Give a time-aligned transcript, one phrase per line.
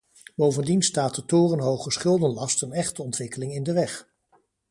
[0.35, 4.07] Bovendien staat de torenhoge schuldenlast een echte ontwikkeling in de weg.